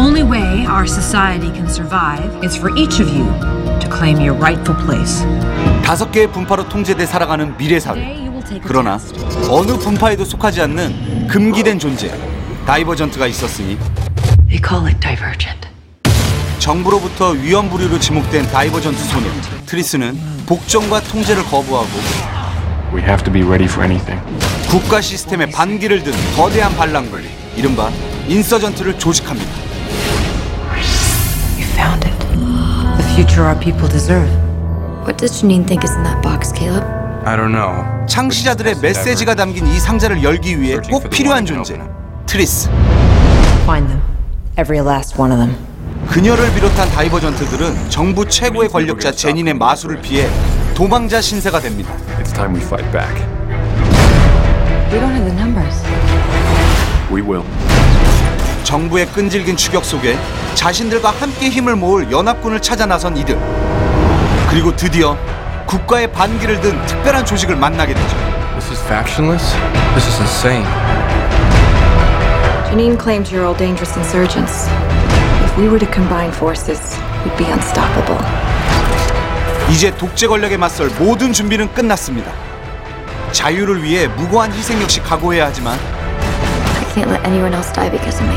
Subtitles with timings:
[0.00, 3.26] only way our society can survive is for each of you
[3.80, 5.24] to claim your rightful place.
[5.84, 8.00] 다섯 개의 분파로 통제돼 살아가는 미래 사회.
[8.00, 8.98] Today you will take a 그러나.
[9.50, 12.10] 어느 분파에도 속하지 않는 금기된 존재
[12.66, 13.76] Divergent가 있었으니
[14.48, 15.68] They call it divergent.
[16.58, 19.26] 정부로부터 위험 부류로 지목된 Divergent 소녀
[19.66, 21.88] 트리스는 복종과 통제를 거부하고
[22.94, 24.20] We have to be ready for anything.
[24.70, 27.22] 국가 시스템에 반기를 든 거대한 반란군
[27.54, 27.90] 이른바
[28.28, 29.69] Insurgent를 조직합니다.
[33.16, 34.28] Future our people deserve.
[35.06, 36.84] What does Janine think is in that box, Caleb?
[37.24, 37.84] I don't know.
[38.06, 41.78] 창시자들의 메시지가 담긴 이 상자를 열기 위해 꼭 필요한 존재
[42.26, 42.68] 트리스
[43.64, 44.00] Find them.
[44.58, 45.56] Every last one of them.
[46.08, 50.28] 그녀를 비롯한 Divergent들은 정부 최고의 권력자 제닌의 마수를 피해
[50.74, 51.92] 도망자 신세가 됩니다.
[52.18, 53.14] It's time we fight back.
[54.90, 55.76] We don't have the numbers.
[57.12, 57.44] We will.
[58.70, 60.16] 정부의 끈질긴 추격 속에
[60.54, 63.36] 자신들과 함께 힘을 모을 연합군을 찾아 나선 이들.
[64.48, 65.18] 그리고 드디어
[65.66, 68.16] 국가의 반기를 든 특별한 조직을 만나게 되죠.
[68.52, 69.56] This is factionless?
[69.94, 70.64] This is insane.
[72.70, 74.68] Janine claims you're all dangerous insurgents.
[75.44, 78.24] If we were to combine forces, we'd be unstoppable.
[79.68, 82.30] 이제 독재 권력에 맞설 모든 준비는 끝났습니다.
[83.32, 85.76] 자유를 위해 무고한 희생 역시 각오해야 하지만
[86.94, 88.36] can't let anyone else die because of me.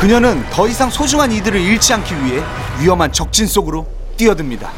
[0.00, 2.42] 그녀는 더 이상 소중한 이들을 잃지 않기 위해
[2.80, 3.86] 위험한 적진 속으로
[4.16, 4.70] 뛰어듭니다.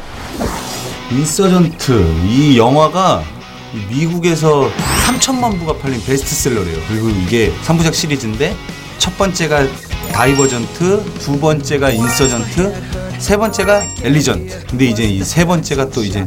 [1.11, 1.91] Insurgent
[2.25, 3.23] 이 영화가
[3.89, 4.69] 미국에서
[5.05, 6.77] 3천만 부가 팔린 베스트셀러래요.
[6.87, 8.55] 그리고 이게 3부작 시리즈인데
[8.97, 9.67] 첫 번째가
[10.13, 12.73] Divergent, 두 번째가 Insurgent,
[13.19, 14.65] 세 번째가 Allegiant.
[14.69, 16.25] 근데 이제 이 세 번째가 또 이제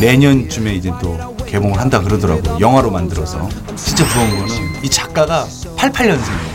[0.00, 2.58] 내년쯤에 이제 또 개봉을 한다 그러더라고요.
[2.60, 3.48] 영화로 만들어서.
[3.76, 6.54] 진짜 부러운 거는 이 작가가 88년생이에요.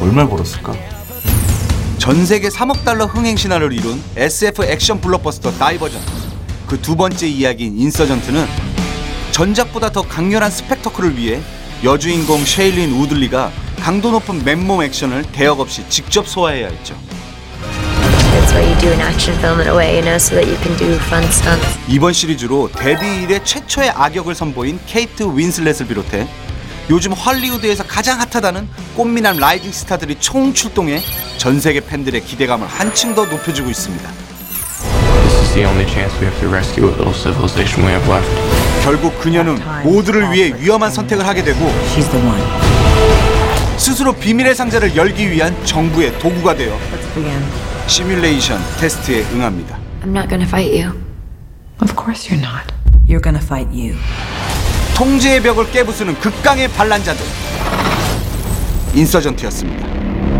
[0.00, 0.74] 얼마를 벌었을까?
[1.98, 6.06] 전 세계 3억 달러 흥행 신화를 이룬 SF 액션 블록버스터 Divergent.
[6.68, 8.46] 그 두 번째 이야기인 Insurgent는
[9.32, 11.40] 전작보다 더 강렬한 스펙터클을 위해
[11.82, 13.50] 여주인공 쉐일린 우들리가
[13.88, 16.94] 강도 높은 맨몸 액션을 대역 없이 직접 소화해야 했죠.
[17.62, 20.60] That's what you do in action film in a way, you know, so that you
[20.62, 21.78] can do fun stunts.
[21.88, 26.28] 이번 시리즈로 데뷔 이래 최초의 악역을 선보인 케이트 윈슬렛을 비롯해
[26.90, 31.02] 요즘 헐리우드에서 가장 hot하다는 꽃미남 rising 스타들이 총 출동해
[31.38, 34.06] 전 세계 팬들의 기대감을 한층 더 높여주고 있습니다.
[34.06, 38.28] This is the only chance we have to rescue what little civilization we have left.
[38.84, 41.58] 결국 그녀는 모두를 위해 위험한 선택을 하게 되고
[41.96, 42.67] She's the one.
[43.78, 47.42] 스스로 비밀의 상자를 열기 위한 정부의 도구가 되어 Let's begin.
[47.86, 49.78] 시뮬레이션 테스트에 응합니다.
[50.02, 50.92] I'm not gonna fight you.
[51.80, 52.66] Of course you're not.
[53.08, 53.96] You're gonna fight you.
[54.94, 57.24] 통제의 벽을 깨부수는 극강의 반란자들
[58.94, 59.86] 인서전트였습니다.